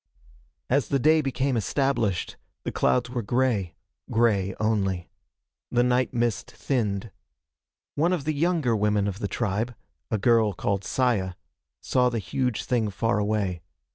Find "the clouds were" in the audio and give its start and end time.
2.63-3.21